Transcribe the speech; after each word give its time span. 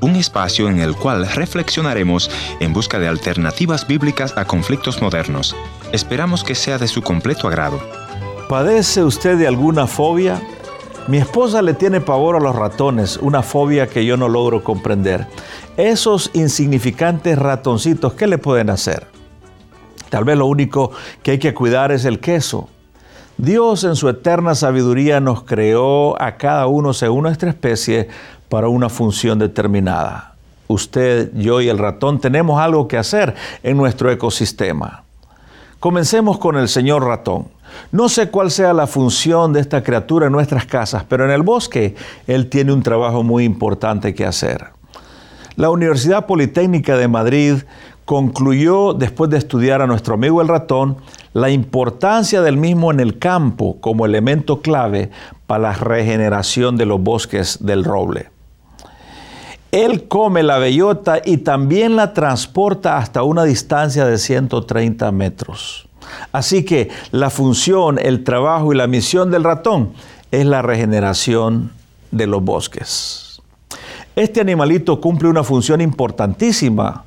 Un 0.00 0.16
espacio 0.16 0.68
en 0.68 0.80
el 0.80 0.96
cual 0.96 1.28
reflexionaremos 1.28 2.28
en 2.58 2.72
busca 2.72 2.98
de 2.98 3.06
alternativas 3.06 3.86
bíblicas 3.86 4.36
a 4.36 4.46
conflictos 4.46 5.00
modernos. 5.00 5.54
Esperamos 5.92 6.42
que 6.42 6.56
sea 6.56 6.76
de 6.76 6.88
su 6.88 7.02
completo 7.02 7.46
agrado. 7.46 7.78
¿Padece 8.48 9.04
usted 9.04 9.38
de 9.38 9.46
alguna 9.46 9.86
fobia? 9.86 10.42
Mi 11.06 11.18
esposa 11.18 11.62
le 11.62 11.74
tiene 11.74 12.00
pavor 12.00 12.34
a 12.34 12.40
los 12.40 12.56
ratones, 12.56 13.16
una 13.18 13.44
fobia 13.44 13.86
que 13.86 14.04
yo 14.04 14.16
no 14.16 14.28
logro 14.28 14.64
comprender. 14.64 15.28
Esos 15.76 16.32
insignificantes 16.34 17.38
ratoncitos, 17.38 18.14
¿qué 18.14 18.26
le 18.26 18.38
pueden 18.38 18.70
hacer? 18.70 19.06
Tal 20.08 20.24
vez 20.24 20.36
lo 20.36 20.46
único 20.46 20.90
que 21.22 21.30
hay 21.30 21.38
que 21.38 21.54
cuidar 21.54 21.92
es 21.92 22.04
el 22.06 22.18
queso. 22.18 22.68
Dios 23.38 23.84
en 23.84 23.96
su 23.96 24.08
eterna 24.08 24.54
sabiduría 24.54 25.20
nos 25.20 25.42
creó 25.42 26.20
a 26.20 26.38
cada 26.38 26.66
uno 26.68 26.94
según 26.94 27.24
nuestra 27.24 27.50
especie 27.50 28.08
para 28.48 28.68
una 28.68 28.88
función 28.88 29.38
determinada. 29.38 30.34
Usted, 30.68 31.30
yo 31.34 31.60
y 31.60 31.68
el 31.68 31.78
ratón 31.78 32.20
tenemos 32.20 32.60
algo 32.60 32.88
que 32.88 32.98
hacer 32.98 33.34
en 33.62 33.76
nuestro 33.76 34.10
ecosistema. 34.10 35.04
Comencemos 35.78 36.38
con 36.38 36.56
el 36.56 36.68
señor 36.68 37.04
ratón. 37.04 37.48
No 37.92 38.08
sé 38.08 38.30
cuál 38.30 38.50
sea 38.50 38.72
la 38.72 38.86
función 38.86 39.52
de 39.52 39.60
esta 39.60 39.82
criatura 39.82 40.26
en 40.26 40.32
nuestras 40.32 40.66
casas, 40.66 41.04
pero 41.08 41.24
en 41.24 41.30
el 41.30 41.42
bosque 41.42 41.94
él 42.26 42.48
tiene 42.48 42.72
un 42.72 42.82
trabajo 42.82 43.22
muy 43.22 43.44
importante 43.44 44.14
que 44.14 44.24
hacer. 44.24 44.66
La 45.56 45.70
Universidad 45.70 46.26
Politécnica 46.26 46.96
de 46.96 47.08
Madrid 47.08 47.54
concluyó, 48.04 48.94
después 48.94 49.30
de 49.30 49.38
estudiar 49.38 49.82
a 49.82 49.86
nuestro 49.86 50.14
amigo 50.14 50.40
el 50.40 50.48
ratón, 50.48 50.96
la 51.32 51.50
importancia 51.50 52.40
del 52.40 52.56
mismo 52.56 52.90
en 52.90 53.00
el 53.00 53.18
campo 53.18 53.78
como 53.80 54.06
elemento 54.06 54.62
clave 54.62 55.10
para 55.46 55.62
la 55.62 55.72
regeneración 55.72 56.76
de 56.76 56.86
los 56.86 57.00
bosques 57.00 57.58
del 57.60 57.84
roble. 57.84 58.35
Él 59.76 60.08
come 60.08 60.42
la 60.42 60.58
bellota 60.58 61.20
y 61.24 61.38
también 61.38 61.96
la 61.96 62.14
transporta 62.14 62.96
hasta 62.96 63.22
una 63.22 63.44
distancia 63.44 64.06
de 64.06 64.18
130 64.18 65.12
metros. 65.12 65.88
Así 66.32 66.64
que 66.64 66.88
la 67.10 67.30
función, 67.30 67.98
el 67.98 68.24
trabajo 68.24 68.72
y 68.72 68.76
la 68.76 68.86
misión 68.86 69.30
del 69.30 69.44
ratón 69.44 69.92
es 70.30 70.46
la 70.46 70.62
regeneración 70.62 71.72
de 72.10 72.26
los 72.26 72.42
bosques. 72.42 73.42
Este 74.14 74.40
animalito 74.40 75.00
cumple 75.00 75.28
una 75.28 75.44
función 75.44 75.80
importantísima 75.80 77.04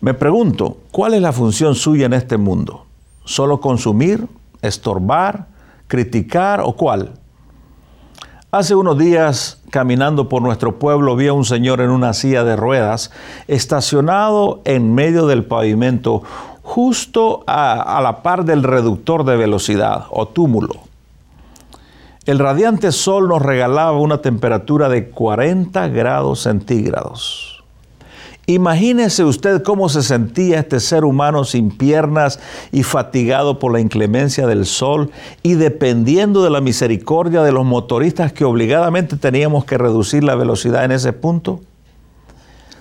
me 0.00 0.14
pregunto, 0.14 0.78
¿cuál 0.92 1.14
es 1.14 1.22
la 1.22 1.32
función 1.32 1.74
suya 1.74 2.06
en 2.06 2.12
este 2.12 2.36
mundo? 2.36 2.86
¿Solo 3.24 3.60
consumir, 3.60 4.28
estorbar, 4.62 5.48
criticar 5.88 6.60
o 6.60 6.76
cuál? 6.76 7.14
Hace 8.52 8.76
unos 8.76 8.96
días, 8.96 9.57
caminando 9.70 10.28
por 10.28 10.42
nuestro 10.42 10.78
pueblo, 10.78 11.16
vi 11.16 11.28
a 11.28 11.32
un 11.32 11.44
señor 11.44 11.80
en 11.80 11.90
una 11.90 12.12
silla 12.14 12.44
de 12.44 12.56
ruedas 12.56 13.10
estacionado 13.46 14.60
en 14.64 14.94
medio 14.94 15.26
del 15.26 15.44
pavimento, 15.44 16.22
justo 16.62 17.44
a, 17.46 17.96
a, 17.96 18.00
la 18.02 18.22
par 18.22 18.44
del 18.44 18.62
reductor 18.62 19.24
de 19.24 19.36
velocidad 19.36 20.04
o 20.10 20.26
túmulo. 20.28 20.74
El 22.26 22.38
radiante 22.38 22.92
sol 22.92 23.28
nos 23.28 23.40
regalaba 23.40 23.92
una 23.92 24.18
temperatura 24.18 24.88
de 24.90 25.08
40 25.08 25.88
grados 25.88 26.40
centígrados. 26.40 27.57
Imagínese 28.50 29.24
usted 29.24 29.62
cómo 29.62 29.90
se 29.90 30.02
sentía 30.02 30.60
este 30.60 30.80
ser 30.80 31.04
humano 31.04 31.44
sin 31.44 31.70
piernas 31.70 32.40
y 32.72 32.82
fatigado 32.82 33.58
por 33.58 33.74
la 33.74 33.80
inclemencia 33.80 34.46
del 34.46 34.64
sol 34.64 35.10
y 35.42 35.52
dependiendo 35.52 36.42
de 36.42 36.48
la 36.48 36.62
misericordia 36.62 37.42
de 37.42 37.52
los 37.52 37.66
motoristas 37.66 38.32
que 38.32 38.46
obligadamente 38.46 39.18
teníamos 39.18 39.66
que 39.66 39.76
reducir 39.76 40.24
la 40.24 40.34
velocidad 40.34 40.86
en 40.86 40.92
ese 40.92 41.12
punto. 41.12 41.60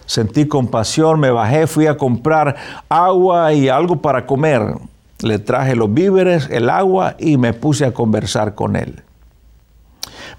Sentí 0.05 0.47
compasión, 0.47 1.19
me 1.19 1.31
bajé, 1.31 1.67
fui 1.67 1.87
a 1.87 1.97
comprar 1.97 2.55
agua 2.87 3.51
y 3.51 3.67
algo 3.67 4.01
para 4.01 4.25
comer. 4.25 4.61
Le 5.21 5.37
traje 5.37 5.75
los 5.75 5.93
víveres, 5.93 6.47
el 6.49 6.69
agua 6.69 7.17
y 7.19 7.35
me 7.35 7.51
puse 7.51 7.83
a 7.83 7.93
conversar 7.93 8.55
con 8.55 8.77
él. 8.77 9.03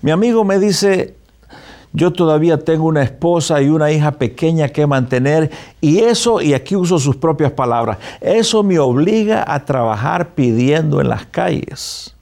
Mi 0.01 0.11
amigo 0.11 0.43
me 0.45 0.59
dice, 0.59 1.18
yo 1.93 2.13
todavía 2.13 2.59
tengo 2.59 2.85
una 2.85 3.03
esposa 3.03 3.61
y 3.63 3.69
una 3.69 3.91
hija 3.91 4.13
pequeña 4.13 4.69
que 4.69 4.87
mantener 4.87 5.51
y 5.81 6.01
eso, 6.01 6.41
y 6.41 6.55
aquí 6.55 6.77
uso 6.77 6.99
sus 6.99 7.17
propias 7.17 7.53
palabras, 7.53 7.99
eso 8.21 8.63
me 8.63 8.79
obliga 8.79 9.45
a 9.47 9.65
trabajar 9.65 10.35
pidiendo 10.35 11.01
en 11.01 11.09
las 11.09 11.27
calles. 11.27 12.15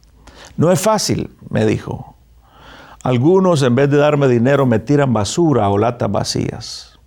No 0.56 0.70
es 0.70 0.80
fácil, 0.80 1.30
me 1.50 1.66
dijo. 1.66 2.14
Algunos 3.02 3.62
en 3.62 3.74
vez 3.74 3.90
de 3.90 3.98
darme 3.98 4.28
dinero 4.28 4.66
me 4.66 4.78
tiran 4.78 5.12
basura 5.12 5.68
o 5.68 5.78
latas 5.78 6.10
vacías. 6.10 6.98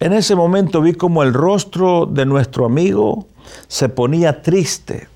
En 0.00 0.12
ese 0.12 0.34
momento 0.34 0.80
vi 0.80 0.92
como 0.92 1.22
el 1.22 1.32
rostro 1.34 2.06
de 2.06 2.24
nuestro 2.24 2.66
amigo 2.66 3.26
se 3.66 3.88
ponía 3.88 4.42
triste 4.42 5.08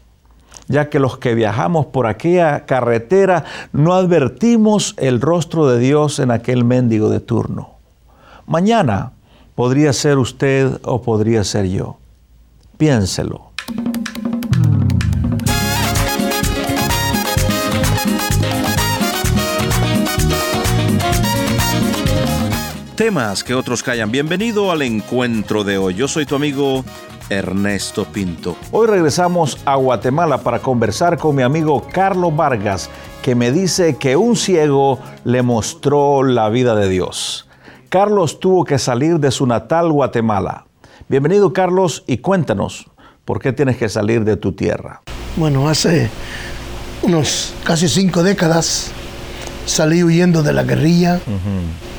ya 0.69 0.89
que 0.89 0.99
los 0.99 1.19
que 1.19 1.34
viajamos 1.34 1.87
por 1.87 2.06
aquella 2.06 2.67
carretera 2.67 3.45
no 3.73 3.95
advertimos 3.95 4.95
el 4.99 5.21
rostro 5.21 5.69
de 5.69 5.78
Dios 5.78 6.19
en 6.19 6.31
aquel 6.31 6.65
mendigo 6.65 7.09
de 7.09 7.21
turno. 7.21 7.71
Mañana 8.47 9.12
podría 9.55 9.93
ser 9.93 10.19
usted 10.19 10.78
o 10.83 11.03
podría 11.03 11.45
ser 11.45 11.69
yo. 11.69 11.97
Piénselo. 12.78 13.53
Temas 22.97 23.43
que 23.43 23.55
otros 23.55 23.83
callan. 23.83 24.12
Bienvenido 24.12 24.71
al 24.71 24.83
encuentro 24.83 25.65
de 25.65 25.77
hoy. 25.77 25.95
Yo 25.95 26.06
soy 26.06 26.25
tu 26.25 26.37
amigo 26.37 26.84
Ernesto 27.32 28.04
Pinto. 28.04 28.56
Hoy 28.70 28.87
regresamos 28.87 29.59
a 29.65 29.76
Guatemala 29.76 30.38
para 30.38 30.59
conversar 30.59 31.16
con 31.16 31.34
mi 31.34 31.43
amigo 31.43 31.87
Carlos 31.91 32.37
Vargas, 32.37 32.91
que 33.22 33.34
me 33.34 33.53
dice 33.53 33.97
que 33.97 34.16
un 34.16 34.37
ciego 34.37 34.98
le 35.25 35.42
mostró 35.42 36.22
la 36.22 36.50
vida 36.50 36.75
de 36.75 36.88
Dios. 36.88 37.48
Carlos 37.88 38.38
tuvo 38.38 38.65
que 38.65 38.78
salir 38.78 39.19
de 39.19 39.31
su 39.31 39.47
natal 39.47 39.91
Guatemala. 39.91 40.66
Bienvenido 41.09 41.53
Carlos 41.53 42.04
y 42.06 42.19
cuéntanos, 42.19 42.91
¿por 43.25 43.41
qué 43.41 43.53
tienes 43.53 43.76
que 43.76 43.88
salir 43.88 44.25
de 44.25 44.37
tu 44.37 44.53
tierra? 44.53 45.03
Bueno, 45.37 45.69
hace 45.69 46.10
unos 47.03 47.54
casi 47.65 47.88
cinco 47.88 48.22
décadas 48.22 48.92
salí 49.65 50.04
huyendo 50.04 50.42
de 50.42 50.53
la 50.53 50.65
guerrilla, 50.65 51.21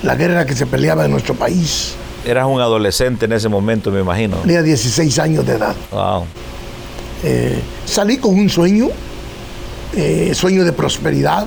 la 0.04 0.16
guerra 0.16 0.46
que 0.46 0.56
se 0.56 0.68
peleaba 0.68 1.06
en 1.06 1.12
nuestro 1.12 1.34
país 1.34 1.96
Eras 2.26 2.48
un 2.48 2.62
adolescente 2.62 3.26
en 3.26 3.34
ese 3.34 3.50
momento, 3.50 3.92
me 3.92 4.00
imagino. 4.00 4.38
Tenía 4.38 4.62
16 4.62 5.20
años 5.20 5.46
de 5.46 5.54
edad. 5.54 5.76
Wow. 5.92 6.26
Eh, 7.24 7.60
salí 7.86 8.18
con 8.18 8.34
un 8.36 8.50
sueño, 8.50 8.88
eh, 9.96 10.32
sueño 10.34 10.64
de 10.64 10.72
prosperidad, 10.72 11.46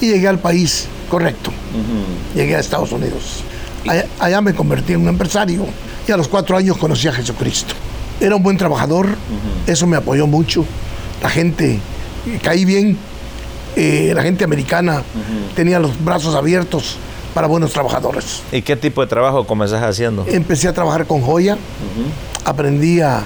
y 0.00 0.06
llegué 0.06 0.28
al 0.28 0.38
país 0.38 0.86
correcto. 1.10 1.50
Llegué 2.34 2.56
a 2.56 2.60
Estados 2.60 2.92
Unidos. 2.92 3.42
Allá, 4.18 4.40
me 4.40 4.54
convertí 4.54 4.92
en 4.92 5.02
un 5.02 5.08
empresario 5.08 5.66
y 6.06 6.12
a 6.12 6.16
los 6.16 6.28
cuatro 6.28 6.56
años 6.56 6.76
conocí 6.76 7.08
a 7.08 7.12
Jesucristo. 7.12 7.74
Era 8.20 8.36
un 8.36 8.42
buen 8.42 8.56
trabajador, 8.56 9.08
eso 9.66 9.86
me 9.86 9.96
apoyó 9.96 10.26
mucho. 10.26 10.64
La 11.22 11.28
gente, 11.28 11.78
caí 12.42 12.64
bien, 12.64 12.96
eh, 13.76 14.12
la 14.14 14.22
gente 14.22 14.44
americana 14.44 15.02
tenía 15.54 15.78
los 15.78 16.02
brazos 16.02 16.34
abiertos 16.34 16.96
para 17.38 17.46
buenos 17.46 17.72
trabajadores. 17.72 18.42
¿Y 18.50 18.62
qué 18.62 18.74
tipo 18.74 19.00
de 19.00 19.06
trabajo 19.06 19.46
comenzaste 19.46 19.86
haciendo? 19.86 20.26
Empecé 20.26 20.66
a 20.66 20.72
trabajar 20.72 21.06
con 21.06 21.20
joya, 21.22 21.56
aprendí 22.44 23.00
a 23.00 23.22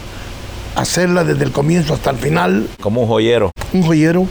hacerla 0.75 1.25
desde 1.25 1.45
el 1.45 1.50
comienzo 1.50 1.95
hasta 1.95 2.11
el 2.11 2.19
final. 2.19 2.69
Como 2.83 3.00
un 3.00 3.09
joyero. 3.09 3.50
Un 3.73 3.83
joyero 3.83 4.27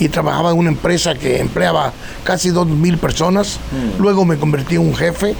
y 0.00 0.08
trabajaba 0.08 0.50
en 0.50 0.58
una 0.58 0.70
empresa 0.70 1.14
que 1.14 1.38
empleaba 1.38 1.92
casi 2.24 2.50
dos 2.50 2.66
mil 2.66 2.98
personas. 2.98 3.60
Mm. 3.70 4.02
Luego 4.02 4.24
me 4.24 4.36
convertí 4.36 4.74
en 4.74 4.80
un 4.80 4.96
jefe 4.96 5.36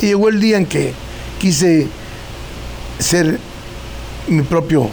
y 0.00 0.06
llegó 0.06 0.28
el 0.28 0.40
día 0.40 0.56
en 0.56 0.66
que 0.66 0.92
quise 1.38 1.86
ser 2.98 3.38
mi 4.26 4.42
propio... 4.42 4.90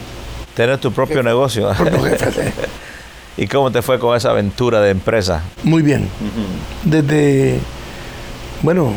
Tener 0.54 0.78
tu 0.78 0.92
propio 0.92 1.20
negocio. 1.24 1.68
Propio 1.76 2.04
jefe. 2.04 2.52
¿Y 3.36 3.48
cómo 3.48 3.72
te 3.72 3.82
fue 3.82 3.98
con 3.98 4.16
esa 4.16 4.30
aventura 4.30 4.80
de 4.80 4.90
empresa? 4.90 5.42
Muy 5.64 5.82
bien. 5.82 6.08
Desde 6.84 7.58
bueno, 8.64 8.90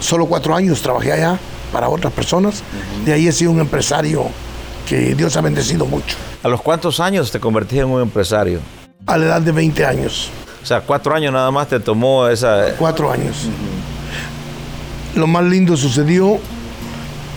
solo 0.00 0.26
cuatro 0.26 0.56
años 0.56 0.82
trabajé 0.82 1.12
allá 1.12 1.38
para 1.72 1.88
otras 1.88 2.12
personas. 2.12 2.62
De 3.04 3.12
ahí 3.12 3.28
he 3.28 3.32
sido 3.32 3.52
un 3.52 3.60
empresario 3.60 4.24
que 4.88 5.14
Dios 5.14 5.36
ha 5.36 5.40
bendecido 5.40 5.86
mucho. 5.86 6.16
¿A 6.42 6.48
los 6.48 6.60
cuántos 6.60 6.98
años 6.98 7.30
te 7.30 7.38
convertiste 7.38 7.84
en 7.84 7.90
un 7.90 8.02
empresario? 8.02 8.58
A 9.06 9.16
la 9.16 9.26
edad 9.26 9.40
de 9.40 9.52
20 9.52 9.86
años. 9.86 10.30
O 10.62 10.66
sea, 10.66 10.80
cuatro 10.80 11.14
años 11.14 11.32
nada 11.32 11.50
más 11.52 11.68
te 11.68 11.78
tomó 11.78 12.26
esa... 12.26 12.74
Cuatro 12.76 13.12
años. 13.12 13.48
Lo 15.14 15.28
más 15.28 15.44
lindo 15.44 15.76
sucedió 15.76 16.38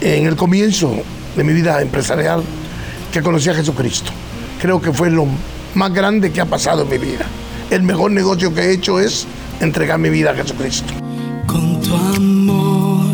en 0.01 0.25
el 0.25 0.35
comienzo 0.35 0.95
de 1.35 1.43
mi 1.43 1.53
vida 1.53 1.79
empresarial, 1.81 2.41
que 3.13 3.21
conocí 3.21 3.49
a 3.49 3.53
Jesucristo. 3.53 4.11
Creo 4.59 4.81
que 4.81 4.91
fue 4.91 5.11
lo 5.11 5.27
más 5.75 5.93
grande 5.93 6.31
que 6.31 6.41
ha 6.41 6.45
pasado 6.45 6.81
en 6.81 6.89
mi 6.89 6.97
vida. 6.97 7.25
El 7.69 7.83
mejor 7.83 8.11
negocio 8.11 8.51
que 8.51 8.61
he 8.61 8.73
hecho 8.73 8.99
es 8.99 9.27
entregar 9.59 9.99
mi 9.99 10.09
vida 10.09 10.31
a 10.31 10.33
Jesucristo. 10.33 11.06
Tu 11.47 11.95
amor. 12.15 13.05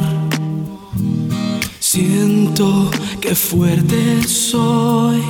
Siento 1.80 2.89
que 3.21 3.35
fuerte 3.35 4.24
soy. 4.24 5.21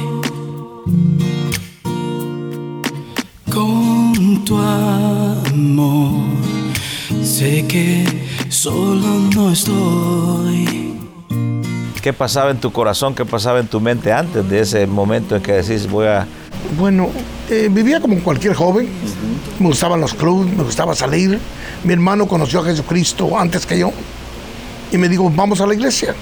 Con 3.51 4.43
tu 4.45 4.57
amor, 4.57 6.23
sé 7.21 7.65
que 7.67 8.05
solo 8.49 9.19
no 9.35 9.51
estoy. 9.51 10.93
¿Qué 12.01 12.13
pasaba 12.13 12.51
en 12.51 12.57
tu 12.57 12.71
corazón, 12.71 13.13
qué 13.15 13.25
pasaba 13.25 13.59
en 13.59 13.67
tu 13.67 13.79
mente 13.79 14.11
antes 14.11 14.49
de 14.49 14.59
ese 14.61 14.87
momento 14.87 15.35
en 15.35 15.41
que 15.41 15.53
decís 15.53 15.89
voy 15.89 16.07
a... 16.07 16.27
Bueno, 16.77 17.09
eh, 17.49 17.69
vivía 17.71 17.99
como 17.99 18.19
cualquier 18.23 18.53
joven. 18.53 18.87
Me 19.59 19.67
gustaban 19.67 20.01
los 20.01 20.13
clubes, 20.13 20.55
me 20.55 20.63
gustaba 20.63 20.95
salir. 20.95 21.39
Mi 21.83 21.93
hermano 21.93 22.27
conoció 22.27 22.61
a 22.61 22.65
Jesucristo 22.65 23.37
antes 23.37 23.65
que 23.65 23.77
yo. 23.79 23.91
Y 24.91 24.97
me 24.97 25.09
dijo, 25.09 25.29
vamos 25.29 25.61
a 25.61 25.67
la 25.67 25.73
iglesia. 25.73 26.15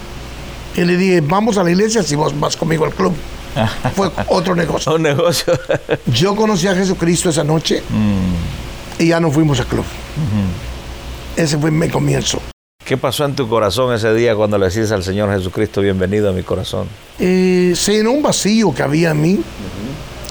Y 0.75 0.81
le 0.81 0.97
dije, 0.97 1.21
vamos 1.21 1.57
a 1.57 1.63
la 1.63 1.71
iglesia 1.71 2.03
si 2.03 2.15
vos 2.15 2.37
vas 2.39 2.55
conmigo 2.55 2.85
al 2.85 2.93
club. 2.93 3.13
Fue 3.95 4.09
otro 4.27 4.55
negocio. 4.55 4.95
Un 4.95 5.03
negocio. 5.03 5.53
Yo 6.07 6.35
conocí 6.35 6.67
a 6.67 6.75
Jesucristo 6.75 7.29
esa 7.29 7.43
noche 7.43 7.83
y 8.97 9.07
ya 9.07 9.19
no 9.19 9.31
fuimos 9.31 9.59
al 9.59 9.65
club. 9.65 9.85
Ese 11.35 11.57
fue 11.57 11.71
mi 11.71 11.89
comienzo. 11.89 12.39
¿Qué 12.85 12.97
pasó 12.97 13.25
en 13.25 13.35
tu 13.35 13.47
corazón 13.47 13.93
ese 13.93 14.13
día 14.13 14.35
cuando 14.35 14.57
le 14.57 14.69
decís 14.69 14.91
al 14.91 15.03
Señor 15.03 15.31
Jesucristo, 15.33 15.81
bienvenido 15.81 16.29
a 16.29 16.33
mi 16.33 16.43
corazón? 16.43 16.87
Eh, 17.19 17.73
se 17.75 17.93
llenó 17.93 18.11
un 18.11 18.21
vacío 18.21 18.73
que 18.73 18.83
había 18.83 19.11
en 19.11 19.21
mí. 19.21 19.39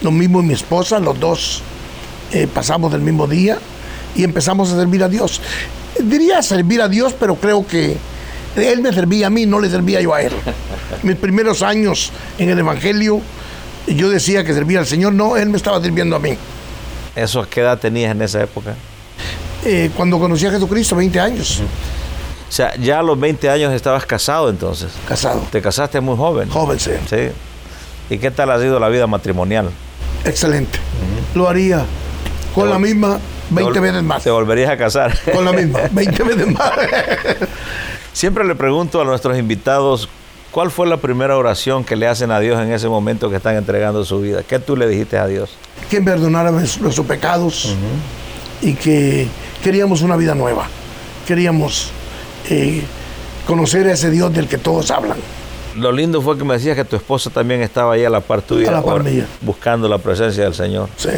Lo 0.02 0.10
mismo 0.10 0.42
mi 0.42 0.54
esposa, 0.54 0.98
los 0.98 1.18
dos 1.20 1.62
eh, 2.32 2.46
pasamos 2.52 2.90
del 2.92 3.00
mismo 3.02 3.26
día 3.26 3.58
y 4.14 4.24
empezamos 4.24 4.70
a 4.72 4.76
servir 4.76 5.02
a 5.04 5.08
Dios. 5.08 5.40
Diría 6.02 6.42
servir 6.42 6.80
a 6.80 6.88
Dios, 6.88 7.14
pero 7.18 7.34
creo 7.34 7.66
que 7.66 7.96
Él 8.56 8.80
me 8.80 8.92
servía 8.92 9.26
a 9.26 9.30
mí, 9.30 9.46
no 9.46 9.60
le 9.60 9.68
servía 9.68 10.00
yo 10.00 10.14
a 10.14 10.22
Él. 10.22 10.32
Mis 11.02 11.16
primeros 11.16 11.62
años 11.62 12.10
en 12.38 12.48
el 12.48 12.58
Evangelio, 12.58 13.20
yo 13.86 14.08
decía 14.08 14.44
que 14.44 14.54
servía 14.54 14.78
al 14.78 14.86
Señor, 14.86 15.12
no, 15.12 15.36
Él 15.36 15.48
me 15.50 15.56
estaba 15.56 15.82
sirviendo 15.82 16.16
a 16.16 16.18
mí. 16.18 16.36
¿Eso 17.14 17.46
qué 17.50 17.60
edad 17.60 17.78
tenías 17.78 18.12
en 18.12 18.22
esa 18.22 18.42
época? 18.42 18.74
Eh, 19.64 19.90
cuando 19.96 20.18
conocí 20.18 20.46
a 20.46 20.50
Jesucristo, 20.50 20.96
20 20.96 21.20
años, 21.20 21.60
O 22.48 22.52
sea, 22.52 22.74
ya 22.76 23.00
a 23.00 23.02
los 23.02 23.18
20 23.20 23.50
años 23.50 23.72
estabas 23.74 24.06
casado 24.06 24.48
entonces. 24.48 24.90
casado, 25.06 25.42
Te 25.52 25.60
casaste 25.60 26.00
muy 26.00 26.16
joven. 26.16 26.48
joven, 26.48 26.80
sí. 26.80 26.92
Sí. 27.08 27.28
¿Y 28.08 28.18
qué 28.18 28.30
tal 28.30 28.50
ha 28.50 28.58
sido 28.58 28.80
la 28.80 28.88
vida 28.88 29.06
matrimonial? 29.06 29.70
Excelente. 30.24 30.78
Lo 31.34 31.48
haría 31.48 31.84
con 32.54 32.68
la 32.70 32.78
misma 32.78 33.18
20 33.50 33.72
Te 33.72 33.78
vol- 33.78 33.82
veces 33.82 34.02
más. 34.02 34.22
Te 34.22 34.30
volverías 34.30 34.70
a 34.70 34.76
casar. 34.76 35.16
Con 35.32 35.44
la 35.44 35.52
misma, 35.52 35.80
20 35.90 36.22
veces 36.24 36.46
más. 36.48 36.70
Siempre 38.12 38.44
le 38.44 38.54
pregunto 38.54 39.00
a 39.00 39.04
nuestros 39.04 39.38
invitados, 39.38 40.08
¿cuál 40.50 40.70
fue 40.70 40.86
la 40.86 40.96
primera 40.98 41.36
oración 41.36 41.84
que 41.84 41.96
le 41.96 42.06
hacen 42.08 42.30
a 42.30 42.40
Dios 42.40 42.60
en 42.60 42.72
ese 42.72 42.88
momento 42.88 43.30
que 43.30 43.36
están 43.36 43.56
entregando 43.56 44.04
su 44.04 44.20
vida? 44.20 44.42
¿Qué 44.42 44.58
tú 44.58 44.76
le 44.76 44.88
dijiste 44.88 45.18
a 45.18 45.26
Dios? 45.26 45.50
que 45.88 46.00
perdonara 46.00 46.52
nuestros 46.52 47.00
pecados 47.00 47.74
y 48.62 48.74
que 48.74 49.26
queríamos 49.62 50.02
una 50.02 50.14
vida 50.16 50.36
nueva. 50.36 50.68
Queríamos 51.26 51.90
eh, 52.48 52.82
conocer 53.46 53.88
a 53.88 53.92
ese 53.94 54.10
Dios 54.10 54.32
del 54.32 54.46
que 54.46 54.58
todos 54.58 54.90
hablan. 54.92 55.16
Lo 55.76 55.92
lindo 55.92 56.20
fue 56.20 56.36
que 56.36 56.44
me 56.44 56.54
decías 56.54 56.76
que 56.76 56.84
tu 56.84 56.96
esposa 56.96 57.30
también 57.30 57.62
estaba 57.62 57.94
ahí 57.94 58.04
a 58.04 58.10
la 58.10 58.20
par 58.20 58.42
tuya, 58.42 58.68
A 58.68 58.72
la 58.72 58.82
par 58.82 58.92
ahora, 58.92 59.04
mía. 59.04 59.26
buscando 59.40 59.88
la 59.88 59.98
presencia 59.98 60.44
del 60.44 60.54
Señor. 60.54 60.88
Sí. 60.96 61.08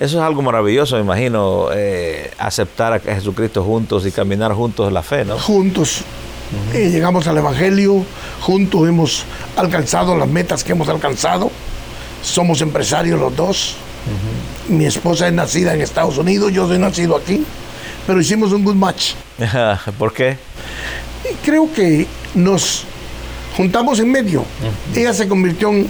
Eso 0.00 0.18
es 0.18 0.24
algo 0.24 0.42
maravilloso, 0.42 0.96
me 0.96 1.02
imagino, 1.02 1.68
eh, 1.72 2.30
aceptar 2.38 2.92
a 2.94 2.98
Jesucristo 2.98 3.62
juntos 3.62 4.04
y 4.06 4.10
caminar 4.10 4.52
juntos 4.52 4.88
en 4.88 4.94
la 4.94 5.02
fe, 5.02 5.24
¿no? 5.24 5.38
Juntos 5.38 6.02
eh, 6.74 6.90
llegamos 6.90 7.26
al 7.28 7.38
Evangelio, 7.38 8.04
juntos 8.40 8.88
hemos 8.88 9.24
alcanzado 9.56 10.16
las 10.16 10.28
metas 10.28 10.64
que 10.64 10.72
hemos 10.72 10.88
alcanzado. 10.88 11.50
Somos 12.22 12.60
empresarios 12.62 13.20
los 13.20 13.34
dos. 13.36 13.76
Mi 14.68 14.86
esposa 14.86 15.28
es 15.28 15.32
nacida 15.32 15.74
en 15.74 15.80
Estados 15.82 16.18
Unidos, 16.18 16.52
yo 16.52 16.66
soy 16.66 16.78
nacido 16.78 17.16
aquí, 17.16 17.44
pero 18.06 18.20
hicimos 18.20 18.52
un 18.52 18.64
good 18.64 18.74
match. 18.74 19.12
¿Por 19.98 20.12
qué? 20.12 20.36
Creo 21.44 21.72
que 21.72 22.06
nos 22.34 22.84
juntamos 23.56 23.98
en 24.00 24.10
medio. 24.10 24.44
Ella 24.94 25.12
se 25.12 25.28
convirtió 25.28 25.70
en, 25.70 25.86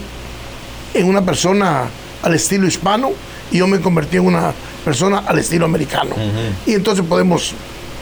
en 0.93 1.05
una 1.07 1.23
persona 1.23 1.83
al 2.21 2.33
estilo 2.33 2.67
hispano 2.67 3.11
y 3.51 3.57
yo 3.57 3.67
me 3.67 3.79
convertí 3.79 4.17
en 4.17 4.25
una 4.25 4.53
persona 4.83 5.19
al 5.19 5.39
estilo 5.39 5.65
americano. 5.65 6.15
Y 6.65 6.73
entonces 6.73 7.05
podemos 7.05 7.53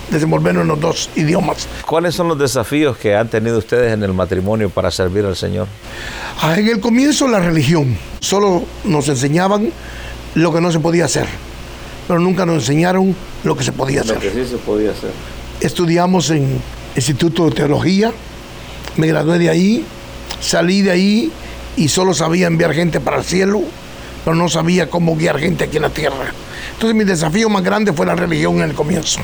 desenvolvernos 0.10 0.63
en 0.63 0.68
los 0.68 0.80
dos 0.80 1.10
idiomas. 1.16 1.68
¿Cuáles 1.86 2.16
son 2.16 2.28
los 2.28 2.38
desafíos 2.38 2.98
que 2.98 3.16
han 3.16 3.30
tenido 3.30 3.58
ustedes 3.58 3.94
en 3.94 4.04
el 4.04 4.13
matrimonio 4.13 4.69
para 4.69 4.92
servir 4.92 5.25
al 5.25 5.36
Señor? 5.38 5.68
Ah, 6.42 6.56
En 6.58 6.68
el 6.68 6.80
comienzo 6.81 7.28
la 7.28 7.40
religión, 7.40 7.98
solo 8.19 8.63
nos 8.84 9.08
enseñaban 9.08 9.72
lo 10.36 10.54
que 10.54 10.60
no 10.60 10.72
se 10.72 10.80
podía 10.80 11.06
hacer, 11.06 11.28
pero 12.08 12.19
nunca 12.19 12.46
nos 12.46 12.56
enseñaron 12.58 13.16
lo 13.44 13.56
que 13.56 13.63
se 13.63 13.72
podía 13.72 14.02
hacer. 14.02 14.19
sí 14.22 14.46
se 14.50 14.58
podía 14.58 14.92
hacer. 14.92 15.12
Estudiamos 15.62 16.30
en 16.31 16.60
Instituto 16.96 17.46
de 17.46 17.52
Teología, 17.56 18.12
me 18.97 19.07
gradué 19.07 19.39
de 19.39 19.49
ahí, 19.49 19.85
salí 20.39 20.81
de 20.81 20.91
ahí 20.91 21.31
y 21.77 21.88
solo 21.88 22.13
sabía 22.13 22.47
enviar 22.47 22.73
gente 22.73 22.99
para 22.99 23.17
el 23.17 23.23
cielo, 23.23 23.61
pero 24.23 24.35
no 24.35 24.49
sabía 24.49 24.89
cómo 24.89 25.15
guiar 25.15 25.39
gente 25.39 25.65
aquí 25.65 25.77
en 25.77 25.83
la 25.83 25.89
tierra. 25.89 26.33
Entonces 26.73 26.95
mi 26.95 27.03
desafío 27.03 27.49
más 27.49 27.63
grande 27.63 27.93
fue 27.93 28.05
la 28.05 28.15
religión 28.15 28.57
en 28.57 28.69
el 28.69 28.73
comienzo. 28.73 29.21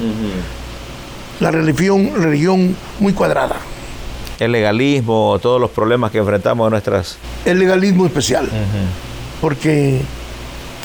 La 1.39 1.51
religión, 1.51 2.11
religión 2.15 2.75
muy 2.99 3.13
cuadrada, 3.13 3.57
El 4.39 4.51
legalismo, 4.51 5.37
todos 5.39 5.61
los 5.61 5.69
problemas 5.71 6.11
que 6.11 6.17
enfrentamos 6.17 6.67
en 6.67 6.71
nuestras... 6.71 7.17
el 7.45 7.59
legalismo 7.59 8.05
especial, 8.05 8.49
porque 9.41 10.01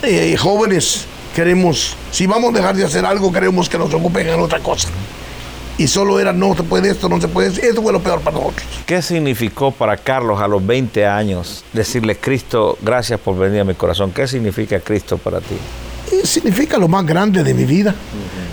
eh, 0.03 0.37
jóvenes 0.37 1.07
queremos, 1.35 1.97
si 2.11 2.27
vamos 2.27 2.53
a 2.55 2.59
dejar 2.59 2.77
de 2.77 2.85
hacer 2.85 3.07
algo, 3.07 3.33
queremos 3.33 3.69
que 3.69 3.79
nos 3.79 3.93
ocupen 3.95 4.29
en 4.29 4.41
otra 4.41 4.59
cosa. 4.61 4.89
Y 5.79 5.89
solo 5.89 6.21
era, 6.21 6.33
no 6.33 6.55
se 6.55 6.63
puede 6.63 6.91
esto, 6.91 7.09
no 7.09 7.21
se 7.21 7.29
puede 7.29 7.49
esto. 7.49 7.61
Eso 7.63 7.83
fue 7.83 7.93
lo 7.93 8.03
peor 8.03 8.21
para 8.21 8.37
nosotros. 8.37 8.67
¿Qué 8.87 9.01
significó 9.03 9.71
para 9.71 9.97
Carlos 9.97 10.41
a 10.41 10.47
los 10.47 10.65
20 10.65 11.07
años 11.07 11.65
decirle, 11.73 12.17
Cristo, 12.17 12.79
gracias 12.83 13.19
por 13.19 13.37
venir 13.39 13.61
a 13.61 13.65
mi 13.65 13.75
corazón? 13.75 14.13
¿Qué 14.13 14.27
significa 14.29 14.79
Cristo 14.81 15.19
para 15.19 15.41
ti? 15.41 15.57
Y 16.13 16.27
significa 16.27 16.77
lo 16.79 16.89
más 16.89 17.07
grande 17.07 17.43
de 17.43 17.55
mi 17.55 17.65
vida. 17.65 17.95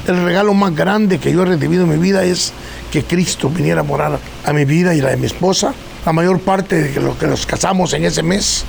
El 0.08 0.24
regalo 0.24 0.54
más 0.54 0.74
grande 0.74 1.20
que 1.20 1.32
yo 1.32 1.44
he 1.44 1.46
recibido 1.46 1.84
en 1.84 1.90
mi 1.90 1.98
vida 1.98 2.24
es 2.24 2.54
que 2.92 3.04
Cristo 3.04 3.50
viniera 3.50 3.82
a 3.82 3.84
morar 3.84 4.18
a 4.46 4.54
mi 4.54 4.66
vida 4.66 4.96
y 4.96 5.02
la 5.02 5.10
de 5.10 5.18
mi 5.18 5.28
esposa. 5.28 5.74
La 6.06 6.14
mayor 6.14 6.40
parte 6.40 6.82
de 6.82 7.02
los 7.02 7.18
que 7.18 7.28
nos 7.28 7.46
casamos 7.46 7.94
en 7.94 8.06
ese 8.06 8.24
mes 8.24 8.64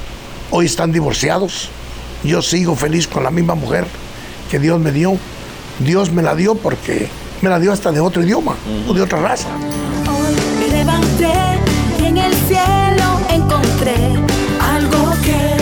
hoy 0.50 0.66
están 0.66 0.92
divorciados. 0.92 1.70
Yo 2.24 2.42
sigo 2.42 2.74
feliz 2.74 3.06
con 3.06 3.22
la 3.22 3.30
misma 3.30 3.54
mujer 3.54 3.86
que 4.50 4.58
Dios 4.58 4.80
me 4.80 4.92
dio. 4.92 5.16
Dios 5.78 6.10
me 6.10 6.22
la 6.22 6.34
dio 6.34 6.56
porque 6.56 7.08
me 7.42 7.48
la 7.48 7.58
dio 7.58 7.72
hasta 7.72 7.90
de 7.90 8.00
otro 8.00 8.22
idioma 8.22 8.54
o 8.88 8.92
de 8.92 9.02
otra 9.02 9.20
raza. 9.20 9.48
Hoy 10.08 10.34
me 10.58 10.68
levanté 10.76 11.32
y 12.00 12.06
en 12.06 12.18
el 12.18 12.34
cielo 12.34 13.20
encontré 13.30 13.96
algo 14.60 15.12
que 15.22 15.56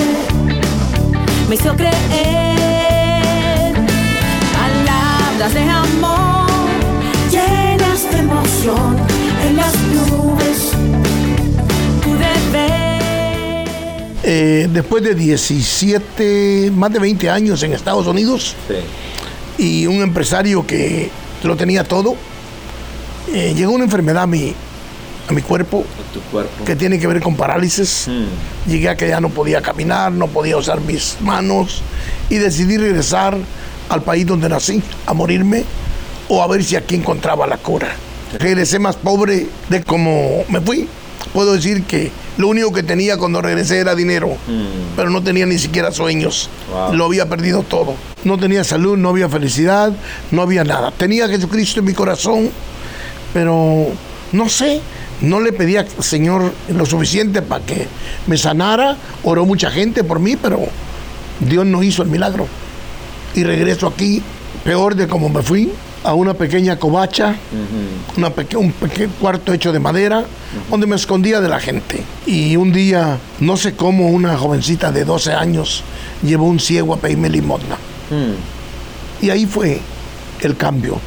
me 1.48 1.54
hizo 1.54 1.74
creer. 1.76 1.94
Palabras 4.54 5.54
de 5.54 5.62
amor 5.62 6.48
llenas 7.30 8.10
de 8.10 8.18
emoción 8.18 8.96
en 9.46 9.56
las 9.56 9.74
nubes 9.78 10.72
pude 12.02 12.32
ver. 12.52 13.68
Eh, 14.24 14.68
después 14.72 15.02
de 15.04 15.14
17, 15.14 16.72
más 16.74 16.92
de 16.92 16.98
20 16.98 17.30
años 17.30 17.62
en 17.62 17.72
Estados 17.72 18.06
Unidos 18.08 18.56
y 19.56 19.86
un 19.86 20.02
empresario 20.02 20.66
que 20.66 21.10
lo 21.42 21.56
tenía 21.56 21.84
todo, 21.84 22.16
eh, 23.32 23.54
llegó 23.56 23.72
una 23.72 23.84
enfermedad 23.84 24.24
a 24.24 24.26
mi, 24.26 24.54
a 25.28 25.32
mi 25.32 25.42
cuerpo 25.42 25.84
Tu 26.12 26.20
cuerpo. 26.22 26.64
que 26.64 26.74
tiene 26.76 26.98
que 26.98 27.06
ver 27.06 27.20
con 27.20 27.36
parálisis. 27.36 28.08
Llegué 28.66 28.88
a 28.88 28.96
que 28.96 29.08
ya 29.08 29.20
no 29.20 29.28
podía 29.28 29.60
caminar, 29.62 30.12
no 30.12 30.26
podía 30.28 30.56
usar 30.56 30.80
mis 30.80 31.16
manos 31.20 31.82
y 32.30 32.36
decidí 32.36 32.76
regresar 32.76 33.36
al 33.88 34.02
país 34.02 34.26
donde 34.26 34.48
nací, 34.48 34.82
a 35.06 35.14
morirme 35.14 35.64
o 36.28 36.42
a 36.42 36.46
ver 36.46 36.62
si 36.64 36.76
aquí 36.76 36.94
encontraba 36.94 37.46
la 37.46 37.56
cura. 37.58 37.88
Regresé 38.38 38.78
más 38.78 38.96
pobre 38.96 39.46
de 39.68 39.82
como 39.84 40.44
me 40.48 40.60
fui. 40.60 40.88
Puedo 41.32 41.52
decir 41.52 41.84
que 41.84 42.10
lo 42.36 42.48
único 42.48 42.72
que 42.72 42.82
tenía 42.82 43.16
cuando 43.16 43.42
regresé 43.42 43.78
era 43.78 43.94
dinero, 43.94 44.36
pero 44.96 45.10
no 45.10 45.22
tenía 45.22 45.46
ni 45.46 45.58
siquiera 45.58 45.92
sueños. 45.92 46.48
Wow. 46.72 46.94
Lo 46.94 47.04
había 47.04 47.28
perdido 47.28 47.62
todo. 47.62 47.94
No 48.24 48.38
tenía 48.38 48.64
salud, 48.64 48.96
no 48.96 49.10
había 49.10 49.28
felicidad, 49.28 49.92
no 50.30 50.42
había 50.42 50.64
nada. 50.64 50.90
Tenía 50.90 51.26
a 51.26 51.28
Jesucristo 51.28 51.80
en 51.80 51.86
mi 51.86 51.94
corazón, 51.94 52.50
pero 53.32 53.88
no 54.32 54.48
sé, 54.48 54.80
no 55.20 55.40
le 55.40 55.52
pedía 55.52 55.80
al 55.80 56.04
Señor 56.04 56.52
lo 56.68 56.86
suficiente 56.86 57.42
para 57.42 57.64
que 57.64 57.86
me 58.26 58.38
sanara. 58.38 58.96
Oró 59.22 59.44
mucha 59.44 59.70
gente 59.70 60.04
por 60.04 60.20
mí, 60.20 60.36
pero 60.36 60.60
Dios 61.40 61.66
no 61.66 61.82
hizo 61.82 62.02
el 62.02 62.08
milagro. 62.08 62.46
Y 63.34 63.44
regreso 63.44 63.86
aquí 63.86 64.22
peor 64.64 64.94
de 64.94 65.08
como 65.08 65.28
me 65.28 65.42
fui, 65.42 65.70
a 66.04 66.14
una 66.14 66.34
pequeña 66.34 66.78
covacha, 66.78 67.36
una 68.16 68.32
un 68.56 68.72
pequeño 68.72 69.10
cuarto 69.20 69.52
hecho 69.52 69.72
de 69.72 69.80
madera, 69.80 70.24
donde 70.70 70.86
me 70.86 70.96
escondía 70.96 71.40
de 71.40 71.48
la 71.48 71.60
gente. 71.60 72.02
Y 72.26 72.56
un 72.56 72.72
día, 72.72 73.18
no 73.40 73.56
sé 73.56 73.74
cómo, 73.74 74.08
una 74.08 74.36
jovencita 74.36 74.92
de 74.92 75.04
12 75.04 75.32
años 75.32 75.82
llevó 76.22 76.46
un 76.46 76.60
ciego 76.60 76.94
a 76.94 76.98
pedirme 76.98 77.28
limosna. 77.28 77.76
Mm. 78.10 79.24
Y 79.24 79.30
ahí 79.30 79.46
fue 79.46 79.80
el 80.40 80.56
cambio. 80.56 81.00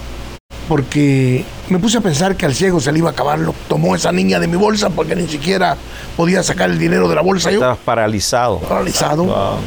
Porque 0.67 1.43
me 1.69 1.79
puse 1.79 1.97
a 1.97 2.01
pensar 2.01 2.37
que 2.37 2.45
al 2.45 2.53
ciego 2.53 2.79
se 2.79 2.91
le 2.91 2.99
iba 2.99 3.09
a 3.09 3.11
acabar. 3.13 3.39
Lo 3.39 3.53
tomó 3.67 3.95
esa 3.95 4.11
niña 4.11 4.39
de 4.39 4.47
mi 4.47 4.57
bolsa 4.57 4.89
porque 4.89 5.15
ni 5.15 5.27
siquiera 5.27 5.75
podía 6.15 6.43
sacar 6.43 6.69
el 6.69 6.79
dinero 6.79 7.09
de 7.09 7.15
la 7.15 7.21
bolsa. 7.21 7.51
Estabas 7.51 7.79
paralizado. 7.83 8.59
Paralizado. 8.59 9.57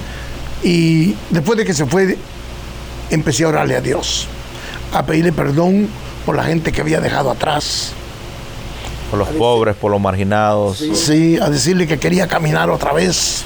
Y 0.62 1.14
después 1.30 1.58
de 1.58 1.64
que 1.66 1.74
se 1.74 1.84
fue, 1.84 2.16
empecé 3.10 3.44
a 3.44 3.48
orarle 3.48 3.76
a 3.76 3.80
Dios 3.80 4.28
a 4.94 5.04
pedirle 5.04 5.32
perdón 5.32 5.88
por 6.24 6.36
la 6.36 6.44
gente 6.44 6.72
que 6.72 6.80
había 6.80 7.00
dejado 7.00 7.30
atrás. 7.30 7.92
Por 9.10 9.18
los 9.18 9.28
pobres, 9.28 9.76
por 9.76 9.90
los 9.90 10.00
marginados. 10.00 10.82
Sí, 10.94 11.38
a 11.38 11.50
decirle 11.50 11.86
que 11.86 11.98
quería 11.98 12.26
caminar 12.26 12.70
otra 12.70 12.92
vez. 12.92 13.44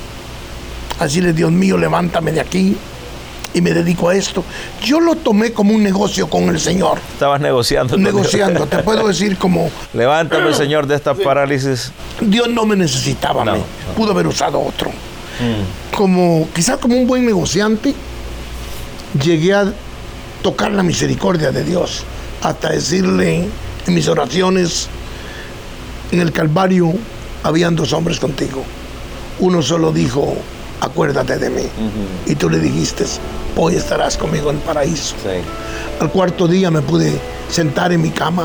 A 0.98 1.04
decirle, 1.04 1.32
Dios 1.32 1.50
mío, 1.50 1.76
levántame 1.76 2.32
de 2.32 2.40
aquí 2.40 2.76
y 3.54 3.60
me 3.60 3.72
dedico 3.72 4.08
a 4.08 4.14
esto. 4.14 4.44
Yo 4.82 5.00
lo 5.00 5.16
tomé 5.16 5.52
como 5.52 5.74
un 5.74 5.82
negocio 5.82 6.28
con 6.28 6.48
el 6.48 6.60
Señor. 6.60 6.98
Estabas 7.12 7.40
negociando. 7.40 7.96
Negociando, 7.96 8.66
te 8.66 8.78
puedo 8.78 9.06
decir 9.08 9.36
como... 9.36 9.70
Levántame, 9.92 10.52
Señor, 10.54 10.86
de 10.86 10.96
esta 10.96 11.14
parálisis. 11.14 11.92
Dios 12.20 12.48
no 12.48 12.66
me 12.66 12.76
necesitaba, 12.76 13.44
pudo 13.96 14.12
haber 14.12 14.26
usado 14.26 14.60
otro. 14.60 14.90
Mm. 14.90 15.96
Como, 15.96 16.48
quizás 16.54 16.78
como 16.78 16.96
un 16.96 17.06
buen 17.06 17.24
negociante, 17.24 17.94
llegué 19.22 19.54
a 19.54 19.72
tocar 20.42 20.72
la 20.72 20.82
misericordia 20.82 21.50
de 21.52 21.64
Dios, 21.64 22.04
hasta 22.42 22.70
decirle 22.70 23.48
en 23.86 23.94
mis 23.94 24.08
oraciones, 24.08 24.88
en 26.12 26.20
el 26.20 26.32
Calvario 26.32 26.92
habían 27.42 27.76
dos 27.76 27.92
hombres 27.92 28.18
contigo. 28.20 28.64
Uno 29.40 29.62
solo 29.62 29.92
dijo, 29.92 30.34
acuérdate 30.80 31.38
de 31.38 31.50
mí. 31.50 31.62
Y 32.26 32.34
tú 32.34 32.50
le 32.50 32.58
dijiste, 32.58 33.04
hoy 33.56 33.76
estarás 33.76 34.16
conmigo 34.16 34.50
en 34.50 34.56
el 34.56 34.62
paraíso. 34.62 35.14
Al 36.00 36.10
cuarto 36.10 36.46
día 36.48 36.70
me 36.70 36.82
pude 36.82 37.20
sentar 37.50 37.92
en 37.92 38.02
mi 38.02 38.10
cama, 38.10 38.44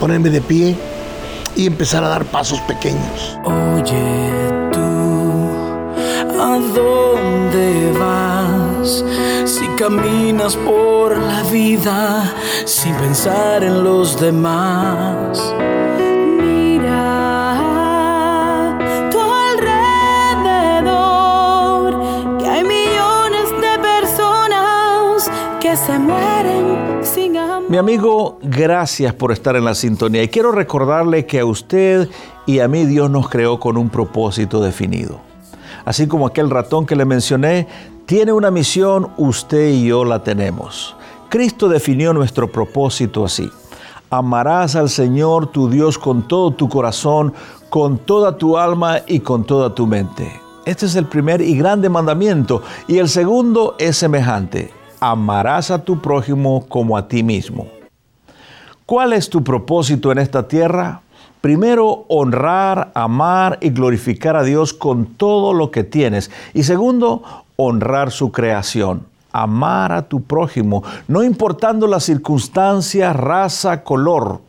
ponerme 0.00 0.30
de 0.30 0.40
pie 0.40 0.76
y 1.56 1.66
empezar 1.66 2.04
a 2.04 2.08
dar 2.08 2.24
pasos 2.24 2.60
pequeños. 2.62 3.38
Oye, 3.44 4.40
tú, 4.72 5.48
¿a 6.40 6.58
dónde 6.74 7.92
vas? 7.98 9.04
Caminas 9.78 10.56
por 10.56 11.18
la 11.18 11.42
vida 11.52 12.34
sin 12.64 12.94
pensar 12.94 13.62
en 13.62 13.84
los 13.84 14.18
demás. 14.18 15.54
Mira 16.40 17.58
tu 19.10 19.20
alrededor, 19.20 20.78
que 22.38 22.48
hay 22.48 22.64
millones 22.64 23.50
de 23.60 23.78
personas 23.78 25.30
que 25.60 25.76
se 25.76 25.98
mueren 25.98 27.00
sin 27.02 27.36
amor. 27.36 27.68
Mi 27.68 27.76
amigo, 27.76 28.38
gracias 28.42 29.12
por 29.12 29.30
estar 29.30 29.56
en 29.56 29.66
la 29.66 29.74
sintonía. 29.74 30.22
Y 30.22 30.28
quiero 30.28 30.52
recordarle 30.52 31.26
que 31.26 31.40
a 31.40 31.44
usted 31.44 32.08
y 32.46 32.60
a 32.60 32.68
mí 32.68 32.86
Dios 32.86 33.10
nos 33.10 33.28
creó 33.28 33.60
con 33.60 33.76
un 33.76 33.90
propósito 33.90 34.62
definido. 34.62 35.20
Así 35.84 36.06
como 36.06 36.26
aquel 36.26 36.48
ratón 36.48 36.86
que 36.86 36.96
le 36.96 37.04
mencioné, 37.04 37.68
tiene 38.06 38.32
una 38.32 38.52
misión, 38.52 39.10
usted 39.16 39.68
y 39.68 39.88
yo 39.88 40.04
la 40.04 40.22
tenemos. 40.22 40.94
Cristo 41.28 41.68
definió 41.68 42.12
nuestro 42.12 42.50
propósito 42.50 43.24
así. 43.24 43.50
Amarás 44.10 44.76
al 44.76 44.88
Señor 44.88 45.48
tu 45.48 45.68
Dios 45.68 45.98
con 45.98 46.26
todo 46.28 46.52
tu 46.52 46.68
corazón, 46.68 47.34
con 47.68 47.98
toda 47.98 48.38
tu 48.38 48.56
alma 48.56 48.98
y 49.08 49.18
con 49.18 49.44
toda 49.44 49.74
tu 49.74 49.88
mente. 49.88 50.40
Este 50.64 50.86
es 50.86 50.94
el 50.94 51.06
primer 51.06 51.40
y 51.40 51.56
grande 51.58 51.88
mandamiento. 51.88 52.62
Y 52.86 52.98
el 52.98 53.08
segundo 53.08 53.74
es 53.78 53.96
semejante. 53.96 54.72
Amarás 55.00 55.72
a 55.72 55.82
tu 55.82 56.00
prójimo 56.00 56.64
como 56.68 56.96
a 56.96 57.08
ti 57.08 57.24
mismo. 57.24 57.66
¿Cuál 58.86 59.14
es 59.14 59.28
tu 59.28 59.42
propósito 59.42 60.12
en 60.12 60.18
esta 60.18 60.46
tierra? 60.46 61.02
Primero, 61.40 62.04
honrar, 62.08 62.92
amar 62.94 63.58
y 63.60 63.70
glorificar 63.70 64.36
a 64.36 64.44
Dios 64.44 64.72
con 64.72 65.06
todo 65.06 65.52
lo 65.52 65.72
que 65.72 65.82
tienes. 65.84 66.30
Y 66.54 66.62
segundo, 66.62 67.22
honrar 67.56 68.10
su 68.10 68.30
creación, 68.30 69.06
amar 69.32 69.92
a 69.92 70.02
tu 70.02 70.22
prójimo, 70.22 70.82
no 71.08 71.22
importando 71.22 71.86
las 71.86 72.04
circunstancias, 72.04 73.14
raza, 73.16 73.82
color. 73.82 74.40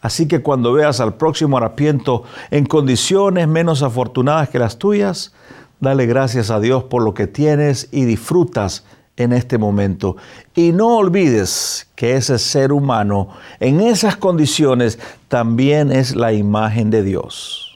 Así 0.00 0.28
que 0.28 0.42
cuando 0.42 0.72
veas 0.72 1.00
al 1.00 1.14
próximo 1.14 1.56
harapiento 1.56 2.22
en 2.50 2.66
condiciones 2.66 3.48
menos 3.48 3.82
afortunadas 3.82 4.48
que 4.48 4.58
las 4.58 4.78
tuyas, 4.78 5.32
dale 5.80 6.06
gracias 6.06 6.50
a 6.50 6.60
Dios 6.60 6.84
por 6.84 7.02
lo 7.02 7.14
que 7.14 7.26
tienes 7.26 7.88
y 7.90 8.04
disfrutas 8.04 8.84
en 9.16 9.32
este 9.32 9.58
momento. 9.58 10.16
Y 10.54 10.70
no 10.70 10.96
olvides 10.96 11.88
que 11.96 12.14
ese 12.14 12.38
ser 12.38 12.72
humano 12.72 13.30
en 13.58 13.80
esas 13.80 14.16
condiciones 14.16 15.00
también 15.26 15.90
es 15.90 16.14
la 16.14 16.32
imagen 16.32 16.90
de 16.90 17.02
Dios 17.02 17.67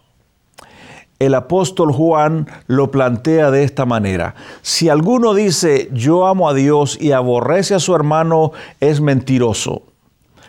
el 1.26 1.34
apóstol 1.34 1.92
Juan 1.92 2.48
lo 2.66 2.90
plantea 2.90 3.50
de 3.52 3.62
esta 3.62 3.86
manera. 3.86 4.34
Si 4.60 4.88
alguno 4.88 5.34
dice 5.34 5.88
yo 5.92 6.26
amo 6.26 6.48
a 6.48 6.54
Dios 6.54 6.98
y 7.00 7.12
aborrece 7.12 7.74
a 7.76 7.80
su 7.80 7.94
hermano, 7.94 8.50
es 8.80 9.00
mentiroso. 9.00 9.82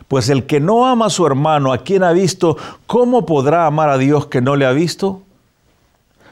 Pues 0.08 0.30
el 0.30 0.46
que 0.46 0.60
no 0.60 0.88
ama 0.88 1.08
a 1.08 1.10
su 1.12 1.26
hermano, 1.28 1.72
a 1.74 1.80
quien 1.80 2.04
ha 2.04 2.12
visto, 2.12 2.58
¿cómo 2.88 3.26
podrá 3.26 3.68
amar 3.68 3.90
a 3.90 4.00
Dios 4.00 4.26
que 4.28 4.42
no 4.42 4.56
le 4.56 4.66
ha 4.66 4.72
visto? 4.72 5.22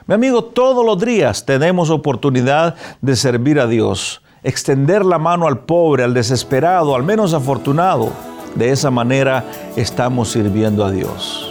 Mi 0.08 0.16
amigo, 0.16 0.44
todos 0.44 0.84
los 0.84 1.00
días 1.00 1.46
tenemos 1.46 1.92
oportunidad 1.92 2.76
de 3.02 3.16
servir 3.16 3.60
a 3.60 3.68
Dios, 3.68 4.24
extender 4.44 5.06
la 5.06 5.20
mano 5.20 5.48
al 5.48 5.60
pobre, 5.60 6.04
al 6.04 6.16
desesperado, 6.16 6.96
al 6.96 7.04
menos 7.04 7.34
afortunado. 7.36 8.10
De 8.56 8.72
esa 8.72 8.90
manera 8.92 9.46
estamos 9.76 10.30
sirviendo 10.30 10.84
a 10.84 10.92
Dios. 10.92 11.51